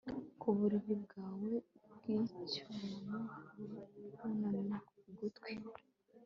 [0.39, 1.51] ku buriri bwawe
[1.93, 3.19] bw'icyunamo,
[4.21, 5.53] wunamye ku gutwi